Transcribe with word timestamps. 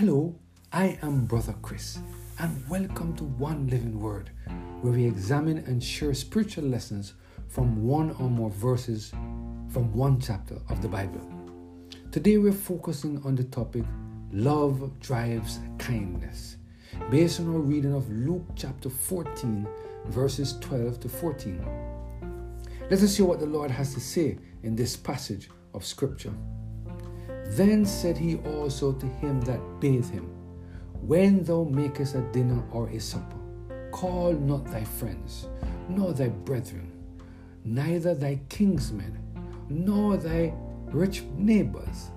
Hello, 0.00 0.34
I 0.72 0.98
am 1.02 1.26
Brother 1.26 1.54
Chris, 1.60 1.98
and 2.38 2.66
welcome 2.70 3.14
to 3.16 3.24
One 3.24 3.66
Living 3.66 4.00
Word, 4.00 4.30
where 4.80 4.94
we 4.94 5.04
examine 5.04 5.58
and 5.58 5.84
share 5.84 6.14
spiritual 6.14 6.64
lessons 6.64 7.12
from 7.48 7.86
one 7.86 8.12
or 8.12 8.30
more 8.30 8.48
verses 8.48 9.10
from 9.10 9.92
one 9.92 10.18
chapter 10.18 10.56
of 10.70 10.80
the 10.80 10.88
Bible. 10.88 11.20
Today 12.12 12.38
we're 12.38 12.50
focusing 12.50 13.20
on 13.26 13.34
the 13.34 13.44
topic 13.44 13.84
Love 14.32 14.98
Drives 15.00 15.60
Kindness, 15.76 16.56
based 17.10 17.38
on 17.40 17.54
our 17.54 17.60
reading 17.60 17.92
of 17.92 18.10
Luke 18.10 18.46
chapter 18.56 18.88
14, 18.88 19.68
verses 20.06 20.56
12 20.60 21.00
to 21.00 21.10
14. 21.10 21.62
Let 22.90 23.02
us 23.02 23.18
hear 23.18 23.26
what 23.26 23.40
the 23.40 23.44
Lord 23.44 23.70
has 23.70 23.92
to 23.92 24.00
say 24.00 24.38
in 24.62 24.74
this 24.74 24.96
passage 24.96 25.50
of 25.74 25.84
Scripture. 25.84 26.32
Then 27.50 27.84
said 27.84 28.16
he 28.16 28.36
also 28.36 28.92
to 28.92 29.06
him 29.06 29.40
that 29.40 29.80
bade 29.80 30.04
him, 30.04 30.30
When 31.02 31.42
thou 31.42 31.64
makest 31.64 32.14
a 32.14 32.20
dinner 32.32 32.62
or 32.70 32.88
a 32.88 33.00
supper, 33.00 33.36
call 33.90 34.34
not 34.34 34.66
thy 34.66 34.84
friends, 34.84 35.48
nor 35.88 36.12
thy 36.12 36.28
brethren, 36.28 36.92
neither 37.64 38.14
thy 38.14 38.38
kinsmen, 38.48 39.18
nor 39.68 40.16
thy 40.16 40.54
rich 40.92 41.24
neighbors, 41.36 42.10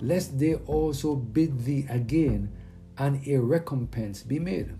lest 0.00 0.38
they 0.38 0.54
also 0.54 1.14
bid 1.14 1.62
thee 1.62 1.86
again, 1.90 2.50
and 2.96 3.20
a 3.28 3.36
recompense 3.36 4.22
be 4.22 4.38
made. 4.38 4.72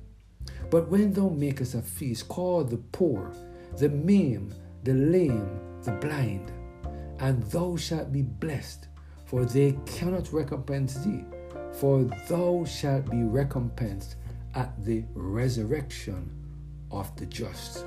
But 0.71 0.89
when 0.89 1.13
thou 1.13 1.29
makest 1.29 1.75
a 1.75 1.83
feast, 1.83 2.27
call 2.27 2.65
the 2.65 2.79
poor, 2.79 3.31
the 3.77 3.91
maimed, 3.91 4.55
the 4.83 4.95
lame, 4.95 5.61
the 5.83 5.93
blind, 5.93 6.51
and 7.19 7.43
thou 7.51 7.77
shalt 7.77 8.13
be 8.13 8.23
blessed 8.23 8.87
for 9.31 9.45
they 9.45 9.79
cannot 9.87 10.33
recompense 10.33 10.97
thee, 11.05 11.25
for 11.79 12.03
thou 12.29 12.65
shalt 12.65 13.09
be 13.09 13.23
recompensed 13.23 14.17
at 14.57 14.85
the 14.85 15.05
resurrection 15.15 16.29
of 16.91 17.15
the 17.15 17.27
just. 17.27 17.87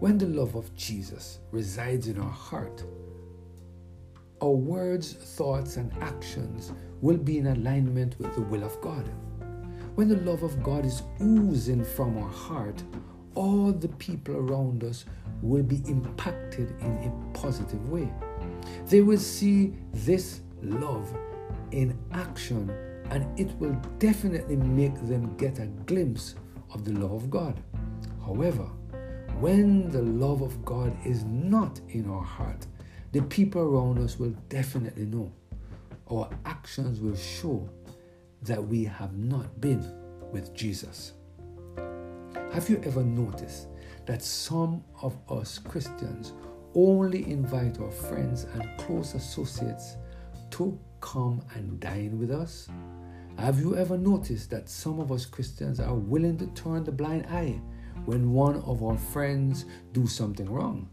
When 0.00 0.16
the 0.16 0.24
love 0.24 0.54
of 0.54 0.74
Jesus 0.74 1.40
resides 1.50 2.08
in 2.08 2.18
our 2.18 2.30
heart, 2.30 2.82
our 4.40 4.52
words, 4.52 5.12
thoughts, 5.12 5.76
and 5.76 5.92
actions 6.00 6.72
will 7.02 7.18
be 7.18 7.36
in 7.36 7.48
alignment 7.48 8.18
with 8.18 8.34
the 8.36 8.40
will 8.40 8.64
of 8.64 8.80
God. 8.80 9.06
When 9.96 10.08
the 10.08 10.16
love 10.16 10.44
of 10.44 10.62
God 10.62 10.86
is 10.86 11.02
oozing 11.20 11.84
from 11.84 12.16
our 12.16 12.30
heart, 12.30 12.82
all 13.34 13.70
the 13.72 13.88
people 13.88 14.34
around 14.34 14.82
us 14.82 15.04
will 15.42 15.62
be 15.62 15.82
impacted 15.86 16.70
in 16.80 17.12
a 17.12 17.38
positive 17.38 17.86
way. 17.90 18.10
They 18.86 19.00
will 19.00 19.18
see 19.18 19.74
this 19.92 20.40
love 20.62 21.12
in 21.70 21.98
action 22.12 22.70
and 23.10 23.38
it 23.38 23.50
will 23.58 23.74
definitely 23.98 24.56
make 24.56 24.94
them 25.06 25.36
get 25.36 25.58
a 25.58 25.66
glimpse 25.66 26.34
of 26.72 26.84
the 26.84 26.92
love 26.92 27.12
of 27.12 27.30
God. 27.30 27.60
However, 28.24 28.68
when 29.40 29.90
the 29.90 30.02
love 30.02 30.42
of 30.42 30.64
God 30.64 30.96
is 31.06 31.24
not 31.24 31.80
in 31.90 32.10
our 32.10 32.22
heart, 32.22 32.66
the 33.12 33.22
people 33.22 33.62
around 33.62 33.98
us 33.98 34.18
will 34.18 34.34
definitely 34.48 35.06
know. 35.06 35.32
Our 36.10 36.28
actions 36.44 37.00
will 37.00 37.16
show 37.16 37.68
that 38.42 38.62
we 38.62 38.84
have 38.84 39.16
not 39.16 39.60
been 39.60 39.94
with 40.32 40.54
Jesus. 40.54 41.12
Have 42.52 42.68
you 42.68 42.80
ever 42.84 43.02
noticed 43.02 43.68
that 44.06 44.22
some 44.22 44.82
of 45.02 45.16
us 45.30 45.58
Christians 45.58 46.32
only 46.78 47.28
invite 47.28 47.80
our 47.80 47.90
friends 47.90 48.44
and 48.54 48.78
close 48.78 49.14
associates 49.14 49.96
to 50.50 50.78
come 51.00 51.42
and 51.54 51.80
dine 51.80 52.18
with 52.18 52.30
us? 52.30 52.68
Have 53.36 53.58
you 53.58 53.76
ever 53.76 53.98
noticed 53.98 54.50
that 54.50 54.68
some 54.68 55.00
of 55.00 55.10
us 55.10 55.26
Christians 55.26 55.80
are 55.80 55.94
willing 55.94 56.36
to 56.38 56.46
turn 56.48 56.84
the 56.84 56.92
blind 56.92 57.26
eye 57.26 57.60
when 58.04 58.32
one 58.32 58.56
of 58.62 58.82
our 58.84 58.96
friends 58.96 59.64
do 59.92 60.06
something 60.06 60.48
wrong? 60.48 60.88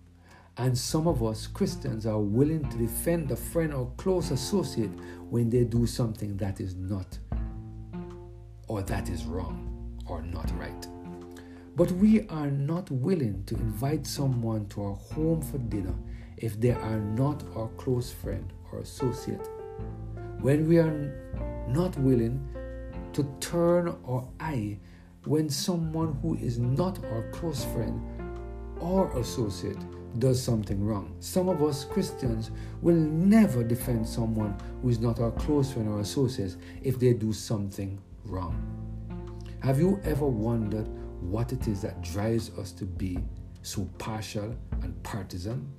And 0.58 0.76
some 0.76 1.08
of 1.08 1.24
us 1.24 1.46
Christians 1.46 2.08
are 2.08 2.20
willing 2.20 2.68
to 2.70 2.78
defend 2.78 3.32
a 3.32 3.36
friend 3.36 3.74
or 3.74 3.92
close 3.98 4.32
associate 4.32 4.92
when 5.30 5.50
they 5.50 5.66
do 5.66 5.86
something 5.86 6.36
that 6.38 6.60
is 6.60 6.76
not 6.76 7.20
or 8.68 8.82
that 8.82 9.10
is 9.10 9.26
wrong 9.26 10.02
or 10.08 10.24
not 10.24 10.52
right. 10.58 10.88
But 11.76 11.92
we 11.92 12.28
are 12.30 12.50
not 12.50 12.90
willing 12.90 13.44
to 13.48 13.56
invite 13.56 14.08
someone 14.08 14.68
to 14.68 14.84
our 14.84 14.96
home 14.96 15.42
for 15.42 15.58
dinner 15.58 15.96
if 16.38 16.60
they 16.60 16.72
are 16.72 17.00
not 17.00 17.44
our 17.56 17.68
close 17.78 18.12
friend 18.12 18.52
or 18.72 18.80
associate. 18.80 19.50
When 20.40 20.68
we 20.68 20.78
are 20.80 21.66
not 21.68 21.98
willing 21.98 22.48
to 23.14 23.24
turn 23.40 23.96
our 24.08 24.26
eye 24.40 24.78
when 25.26 25.50
someone 25.50 26.18
who 26.22 26.36
is 26.36 26.60
not 26.60 27.04
our 27.06 27.24
close 27.32 27.66
friend 27.66 28.00
or 28.80 29.12
associate 29.18 29.78
does 30.20 30.42
something 30.42 30.84
wrong. 30.84 31.16
Some 31.20 31.50
of 31.50 31.62
us 31.64 31.84
Christians 31.84 32.52
will 32.82 32.96
never 32.96 33.64
defend 33.64 34.08
someone 34.08 34.56
who 34.82 34.90
is 34.90 35.00
not 35.00 35.20
our 35.20 35.32
close 35.32 35.74
friend 35.74 35.90
or 35.90 36.00
associate 36.00 36.56
if 36.84 37.00
they 37.00 37.14
do 37.14 37.34
something 37.34 38.00
wrong. 38.24 38.56
Have 39.62 39.80
you 39.80 40.00
ever 40.04 40.28
wondered 40.28 40.88
what 41.22 41.52
it 41.52 41.68
is 41.68 41.82
that 41.82 42.02
drives 42.02 42.52
us 42.58 42.72
to 42.74 42.86
be 42.86 43.18
so 43.62 43.90
partial 43.98 44.56
and 44.82 45.02
partisan? 45.04 45.72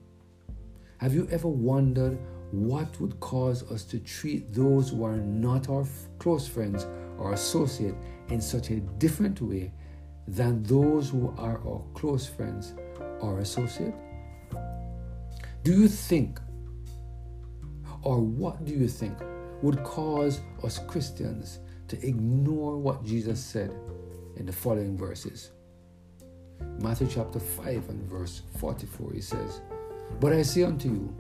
Have 0.99 1.15
you 1.15 1.29
ever 1.31 1.49
wondered 1.49 2.19
what 2.51 3.01
would 3.01 3.19
cause 3.21 3.71
us 3.71 3.85
to 3.85 3.99
treat 3.99 4.53
those 4.55 4.91
who 4.91 5.05
are 5.05 5.17
not 5.17 5.69
our 5.69 5.87
close 6.19 6.49
friends 6.49 6.87
or 7.19 7.33
associate 7.33 7.95
in 8.29 8.41
such 8.41 8.71
a 8.71 8.81
different 8.99 9.41
way 9.41 9.73
than 10.29 10.63
those 10.63 11.11
who 11.11 11.35
are 11.37 11.61
our 11.67 11.83
close 11.95 12.27
friends 12.27 12.75
or 13.21 13.41
associate? 13.41 13.95
Do 15.63 15.73
you 15.73 15.89
think, 15.89 16.41
or 18.03 18.21
what 18.21 18.65
do 18.65 18.73
you 18.73 18.89
think, 18.89 19.19
would 19.63 19.83
cause 19.83 20.41
us 20.63 20.79
Christians 20.87 21.59
to 21.89 22.07
ignore 22.07 22.79
what 22.79 23.05
Jesus 23.05 23.43
said 23.43 23.75
in 24.37 24.47
the 24.47 24.53
following 24.53 24.97
verses. 24.97 25.51
Matthew 26.79 27.09
chapter 27.11 27.41
5 27.41 27.89
and 27.89 28.03
verse 28.09 28.43
44, 28.59 29.13
he 29.13 29.21
says, 29.21 29.61
But 30.21 30.33
I 30.33 30.43
say 30.43 30.63
unto 30.63 30.89
you, 30.89 31.17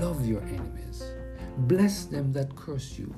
love 0.00 0.26
your 0.26 0.42
enemies, 0.42 1.04
bless 1.58 2.04
them 2.04 2.32
that 2.32 2.54
curse 2.56 2.98
you, 2.98 3.14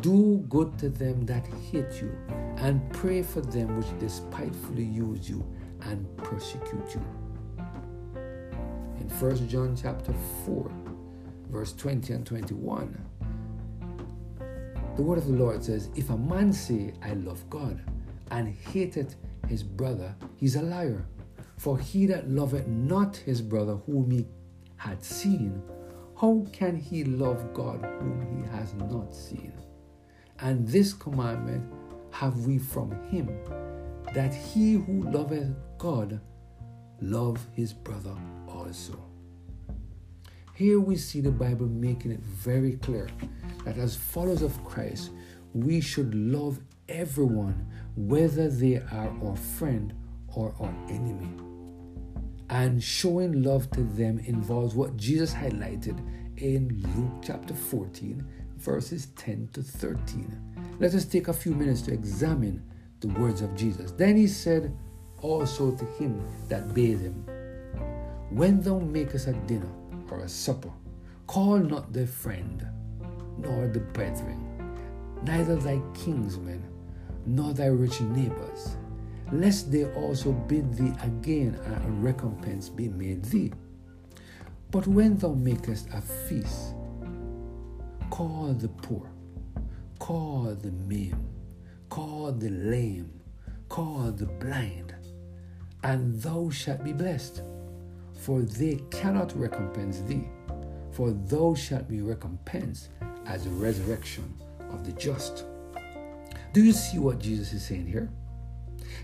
do 0.00 0.44
good 0.48 0.78
to 0.78 0.88
them 0.88 1.24
that 1.26 1.46
hate 1.70 2.00
you, 2.00 2.16
and 2.58 2.92
pray 2.92 3.22
for 3.22 3.40
them 3.40 3.76
which 3.76 3.98
despitefully 3.98 4.84
use 4.84 5.28
you 5.28 5.44
and 5.82 6.06
persecute 6.18 6.94
you. 6.94 7.04
In 9.00 9.08
1 9.08 9.48
John 9.48 9.76
chapter 9.80 10.12
4, 10.44 10.70
verse 11.50 11.72
20 11.74 12.12
and 12.12 12.26
21, 12.26 13.06
the 14.96 15.02
word 15.02 15.18
of 15.18 15.26
the 15.26 15.34
Lord 15.34 15.62
says, 15.62 15.90
If 15.94 16.10
a 16.10 16.16
man 16.16 16.52
say, 16.52 16.94
I 17.02 17.12
love 17.12 17.48
God, 17.50 17.82
and 18.30 18.48
hateth 18.48 19.16
his 19.48 19.62
brother, 19.62 20.14
he's 20.36 20.56
a 20.56 20.62
liar. 20.62 21.06
For 21.56 21.78
he 21.78 22.06
that 22.06 22.28
loveth 22.28 22.66
not 22.66 23.16
his 23.16 23.40
brother 23.40 23.76
whom 23.86 24.10
he 24.10 24.26
had 24.76 25.02
seen, 25.02 25.62
how 26.20 26.46
can 26.52 26.76
he 26.76 27.04
love 27.04 27.52
God 27.54 27.84
whom 28.00 28.42
he 28.42 28.48
has 28.50 28.74
not 28.74 29.14
seen? 29.14 29.52
And 30.40 30.66
this 30.66 30.92
commandment 30.92 31.72
have 32.10 32.46
we 32.46 32.58
from 32.58 32.90
him, 33.08 33.28
that 34.14 34.34
he 34.34 34.74
who 34.74 35.10
loveth 35.10 35.54
God 35.78 36.20
love 37.00 37.46
his 37.52 37.72
brother 37.72 38.16
also. 38.48 38.98
Here 40.54 40.80
we 40.80 40.96
see 40.96 41.20
the 41.20 41.30
Bible 41.30 41.66
making 41.66 42.12
it 42.12 42.20
very 42.20 42.76
clear 42.76 43.08
that 43.64 43.76
as 43.76 43.94
followers 43.94 44.40
of 44.40 44.64
Christ, 44.64 45.10
we 45.52 45.80
should 45.82 46.14
love 46.14 46.60
everyone, 46.88 47.66
whether 47.96 48.48
they 48.48 48.76
are 48.76 49.12
our 49.22 49.36
friend 49.36 49.94
or 50.28 50.54
our 50.60 50.74
enemy. 50.88 51.30
And 52.48 52.82
showing 52.82 53.42
love 53.42 53.70
to 53.72 53.82
them 53.82 54.20
involves 54.20 54.74
what 54.74 54.96
Jesus 54.96 55.34
highlighted 55.34 55.98
in 56.36 56.68
Luke 56.94 57.22
chapter 57.24 57.54
14, 57.54 58.24
verses 58.56 59.06
10 59.16 59.48
to 59.54 59.62
13. 59.62 60.76
Let 60.78 60.94
us 60.94 61.04
take 61.04 61.28
a 61.28 61.32
few 61.32 61.52
minutes 61.52 61.82
to 61.82 61.92
examine 61.92 62.62
the 63.00 63.08
words 63.08 63.42
of 63.42 63.54
Jesus. 63.56 63.90
Then 63.92 64.16
he 64.16 64.26
said 64.26 64.76
also 65.22 65.72
to 65.72 65.84
him 65.84 66.22
that 66.48 66.72
bade 66.74 67.00
him, 67.00 67.24
When 68.30 68.60
thou 68.60 68.78
makest 68.78 69.26
a 69.26 69.32
dinner 69.32 69.72
or 70.10 70.20
a 70.20 70.28
supper, 70.28 70.70
call 71.26 71.58
not 71.58 71.92
thy 71.92 72.06
friend, 72.06 72.64
nor 73.38 73.66
the 73.68 73.80
brethren, 73.80 74.70
neither 75.22 75.56
thy 75.56 75.80
kinsmen, 75.94 76.62
nor 77.26 77.52
thy 77.52 77.66
rich 77.66 78.00
neighbors, 78.00 78.76
lest 79.32 79.72
they 79.72 79.84
also 79.92 80.32
bid 80.32 80.72
thee 80.74 80.94
again 81.02 81.58
and 81.64 81.84
a 81.84 81.90
recompense 82.00 82.68
be 82.68 82.88
made 82.88 83.24
thee. 83.24 83.52
But 84.70 84.86
when 84.86 85.16
thou 85.16 85.32
makest 85.32 85.88
a 85.92 86.00
feast, 86.00 86.74
call 88.10 88.54
the 88.54 88.68
poor, 88.68 89.08
call 89.98 90.54
the 90.54 90.70
maimed, 90.70 91.28
call 91.88 92.32
the 92.32 92.50
lame, 92.50 93.20
call 93.68 94.12
the 94.12 94.26
blind, 94.26 94.94
and 95.82 96.20
thou 96.22 96.50
shalt 96.50 96.84
be 96.84 96.92
blessed. 96.92 97.42
For 98.14 98.42
they 98.42 98.80
cannot 98.90 99.36
recompense 99.38 100.00
thee, 100.00 100.28
for 100.90 101.10
thou 101.10 101.54
shalt 101.54 101.88
be 101.88 102.00
recompensed 102.00 102.88
as 103.26 103.44
the 103.44 103.50
resurrection 103.50 104.34
of 104.70 104.84
the 104.84 104.92
just. 104.92 105.44
Do 106.56 106.64
you 106.64 106.72
see 106.72 106.98
what 106.98 107.18
Jesus 107.18 107.52
is 107.52 107.66
saying 107.66 107.86
here? 107.86 108.08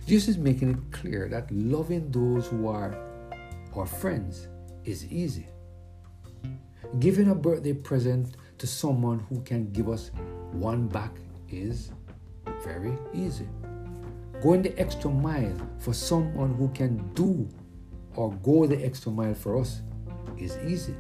Jesus 0.06 0.31
is 0.31 0.38
making 0.38 0.70
it 0.70 0.78
clear 0.90 1.28
that 1.28 1.50
loving 1.50 2.10
those 2.10 2.46
who 2.46 2.66
are 2.66 2.96
our 3.76 3.84
friends 3.84 4.49
is 4.87 5.04
easy. 5.12 5.46
Giving 6.99 7.28
a 7.28 7.34
birthday 7.34 7.75
present 7.75 8.38
to 8.56 8.66
someone 8.66 9.19
who 9.28 9.43
can 9.43 9.70
give 9.70 9.90
us 9.90 10.12
one 10.52 10.88
back 10.88 11.10
is 11.50 11.90
very 12.64 12.96
easy. 13.12 13.46
Going 14.40 14.62
the 14.62 14.72
extra 14.81 15.10
mile 15.10 15.54
for 15.78 15.93
someone 15.93 16.54
who 16.54 16.69
can 16.69 17.06
do 17.12 17.46
or 18.16 18.32
go 18.37 18.66
the 18.66 18.82
extra 18.82 19.12
mile 19.12 19.34
for 19.34 19.60
us 19.60 19.82
is 20.38 20.56
easy. 20.66 20.94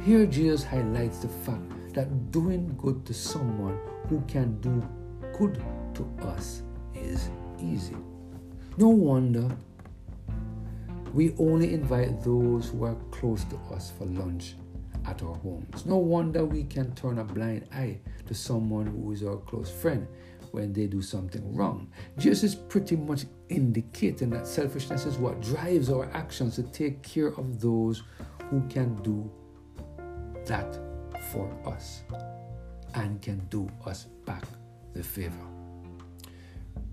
Here, 0.00 0.24
Jesus 0.24 0.64
highlights 0.64 1.18
the 1.18 1.28
fact 1.28 1.92
that 1.92 2.30
doing 2.30 2.74
good 2.78 3.04
to 3.04 3.12
someone 3.12 3.78
who 4.08 4.22
can 4.22 4.58
do 4.62 4.82
good 5.38 5.62
to 5.94 6.26
us 6.26 6.62
is 6.94 7.28
easy. 7.60 7.96
No 8.76 8.88
wonder 8.88 9.56
we 11.12 11.34
only 11.38 11.74
invite 11.74 12.22
those 12.22 12.70
who 12.70 12.84
are 12.84 12.96
close 13.10 13.44
to 13.44 13.56
us 13.72 13.92
for 13.96 14.04
lunch 14.06 14.56
at 15.06 15.22
our 15.22 15.34
homes. 15.36 15.86
No 15.86 15.96
wonder 15.96 16.44
we 16.44 16.64
can 16.64 16.92
turn 16.94 17.18
a 17.18 17.24
blind 17.24 17.66
eye 17.72 18.00
to 18.26 18.34
someone 18.34 18.86
who 18.86 19.12
is 19.12 19.22
our 19.22 19.36
close 19.36 19.70
friend 19.70 20.08
when 20.50 20.72
they 20.72 20.86
do 20.86 21.02
something 21.02 21.54
wrong. 21.54 21.90
Jesus 22.18 22.44
is 22.44 22.54
pretty 22.54 22.96
much 22.96 23.26
indicating 23.48 24.30
that 24.30 24.46
selfishness 24.46 25.04
is 25.04 25.16
what 25.18 25.40
drives 25.40 25.90
our 25.90 26.10
actions 26.14 26.56
to 26.56 26.62
take 26.64 27.02
care 27.02 27.28
of 27.28 27.60
those 27.60 28.02
who 28.50 28.60
can 28.68 28.94
do 29.02 29.30
that 30.46 30.78
for 31.32 31.50
us 31.66 32.02
and 32.94 33.20
can 33.20 33.38
do 33.50 33.68
us 33.86 34.04
back 34.24 34.44
the 34.94 35.02
favor. 35.02 35.46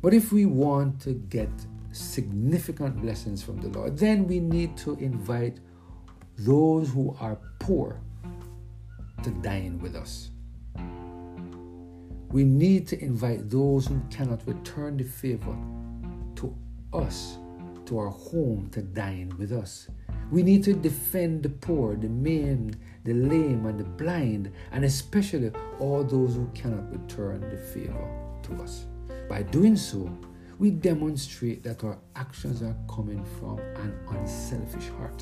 But 0.02 0.14
if 0.14 0.32
we 0.32 0.46
want 0.46 1.00
to 1.02 1.14
get 1.14 1.50
significant 1.92 3.02
blessings 3.02 3.44
from 3.44 3.62
the 3.62 3.70
Lord, 3.70 3.98
then 3.98 4.28
we 4.28 4.40
need 4.40 4.76
to 4.78 4.96
invite 4.96 5.60
those 6.38 6.90
who 6.90 7.16
are 7.20 7.38
poor 7.60 8.02
to 9.24 9.30
dine 9.30 9.80
with 9.80 9.96
us. 9.96 10.32
We 12.32 12.44
need 12.44 12.88
to 12.88 13.04
invite 13.04 13.50
those 13.50 13.88
who 13.88 14.02
cannot 14.10 14.48
return 14.48 14.98
the 14.98 15.04
favor 15.04 15.56
to 16.36 16.56
us, 16.94 17.38
to 17.86 18.00
our 18.00 18.10
home 18.10 18.70
to 18.72 18.82
dine 18.82 19.34
with 19.38 19.52
us. 19.52 19.88
We 20.32 20.44
need 20.44 20.64
to 20.64 20.74
defend 20.74 21.44
the 21.44 21.50
poor, 21.50 21.98
the 21.98 22.08
maimed, 22.08 22.78
the 23.04 23.14
lame, 23.14 23.66
and 23.66 23.78
the 23.78 23.84
blind, 23.84 24.50
and 24.72 24.86
especially 24.86 25.52
all 25.78 26.06
those 26.06 26.36
who 26.36 26.50
cannot 26.54 26.90
return 26.90 27.42
the 27.50 27.58
favor 27.58 28.08
to 28.44 28.64
us. 28.64 28.86
By 29.28 29.44
doing 29.44 29.76
so, 29.76 30.10
we 30.58 30.72
demonstrate 30.72 31.64
that 31.64 31.84
our 31.84 31.98
actions 32.16 32.62
are 32.62 32.78
coming 32.88 33.26
from 33.40 33.60
an 33.60 33.94
unselfish 34.10 34.88
heart. 34.98 35.22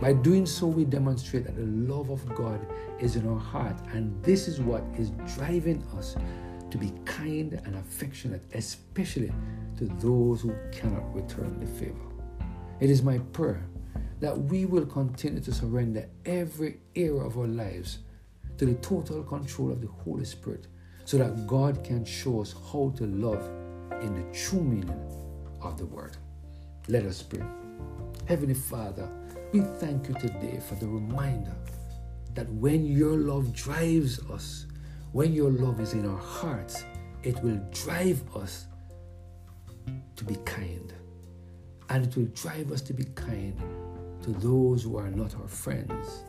By 0.00 0.14
doing 0.14 0.46
so, 0.46 0.66
we 0.66 0.86
demonstrate 0.86 1.44
that 1.44 1.56
the 1.56 1.66
love 1.66 2.08
of 2.08 2.26
God 2.34 2.66
is 2.98 3.16
in 3.16 3.28
our 3.28 3.38
heart, 3.38 3.76
and 3.92 4.22
this 4.22 4.48
is 4.48 4.58
what 4.60 4.82
is 4.96 5.10
driving 5.34 5.82
us 5.98 6.16
to 6.70 6.78
be 6.78 6.92
kind 7.04 7.60
and 7.64 7.76
affectionate, 7.76 8.42
especially 8.54 9.32
to 9.76 9.84
those 10.00 10.40
who 10.40 10.54
cannot 10.72 11.14
return 11.14 11.60
the 11.60 11.66
favor. 11.66 11.94
It 12.80 12.88
is 12.88 13.02
my 13.02 13.18
prayer 13.34 13.62
that 14.20 14.36
we 14.36 14.64
will 14.64 14.86
continue 14.86 15.40
to 15.40 15.52
surrender 15.52 16.08
every 16.24 16.78
area 16.94 17.20
of 17.20 17.36
our 17.38 17.46
lives 17.46 17.98
to 18.58 18.64
the 18.66 18.74
total 18.74 19.22
control 19.22 19.70
of 19.70 19.80
the 19.80 19.88
Holy 19.88 20.24
Spirit 20.24 20.66
so 21.04 21.18
that 21.18 21.46
God 21.46 21.84
can 21.84 22.04
show 22.04 22.40
us 22.40 22.54
how 22.72 22.92
to 22.96 23.06
love 23.06 23.44
in 24.02 24.14
the 24.14 24.36
true 24.36 24.62
meaning 24.62 25.00
of 25.60 25.78
the 25.78 25.86
word. 25.86 26.16
Let 26.88 27.04
us 27.04 27.22
pray. 27.22 27.42
Heavenly 28.26 28.54
Father, 28.54 29.08
we 29.52 29.60
thank 29.60 30.08
you 30.08 30.14
today 30.14 30.60
for 30.66 30.74
the 30.76 30.88
reminder 30.88 31.54
that 32.34 32.48
when 32.54 32.84
your 32.86 33.16
love 33.16 33.52
drives 33.52 34.18
us, 34.30 34.66
when 35.12 35.32
your 35.32 35.50
love 35.50 35.80
is 35.80 35.92
in 35.92 36.06
our 36.08 36.18
hearts, 36.18 36.84
it 37.22 37.42
will 37.42 37.60
drive 37.72 38.22
us 38.36 38.66
to 40.16 40.24
be 40.24 40.36
kind. 40.44 40.92
And 41.88 42.06
it 42.06 42.16
will 42.16 42.26
drive 42.34 42.72
us 42.72 42.82
to 42.82 42.92
be 42.92 43.04
kind 43.14 43.56
to 44.26 44.32
those 44.32 44.82
who 44.82 44.96
are 44.96 45.08
not 45.08 45.36
our 45.36 45.46
friends 45.46 46.24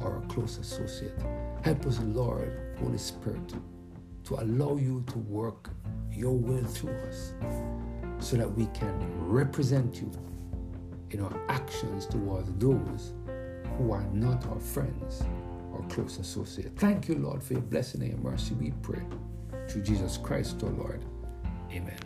or 0.00 0.14
our 0.14 0.20
close 0.22 0.56
associate. 0.56 1.18
Help 1.62 1.84
us, 1.84 2.00
Lord, 2.00 2.76
Holy 2.80 2.96
Spirit, 2.96 3.54
to 4.24 4.34
allow 4.36 4.76
you 4.76 5.04
to 5.08 5.18
work 5.18 5.68
your 6.10 6.32
will 6.32 6.64
through 6.64 6.96
us 7.08 7.34
so 8.18 8.36
that 8.36 8.50
we 8.50 8.66
can 8.72 8.94
represent 9.28 9.96
you 10.00 10.10
in 11.10 11.20
our 11.20 11.42
actions 11.50 12.06
towards 12.06 12.50
those 12.54 13.12
who 13.76 13.92
are 13.92 14.06
not 14.14 14.46
our 14.46 14.58
friends 14.58 15.22
or 15.72 15.84
close 15.90 16.16
associates. 16.18 16.70
Thank 16.76 17.06
you, 17.06 17.16
Lord, 17.16 17.42
for 17.42 17.52
your 17.52 17.62
blessing 17.62 18.00
and 18.02 18.12
your 18.12 18.20
mercy, 18.20 18.54
we 18.54 18.72
pray. 18.82 19.02
Through 19.68 19.82
Jesus 19.82 20.16
Christ, 20.16 20.62
our 20.62 20.70
Lord. 20.70 21.04
Amen. 21.70 21.98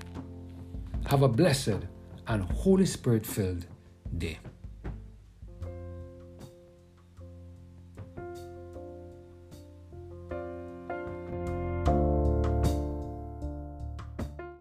Have 1.06 1.22
a 1.22 1.28
blessed 1.28 1.86
and 2.26 2.42
Holy 2.42 2.86
Spirit 2.86 3.24
filled 3.24 3.66
day. 4.18 4.38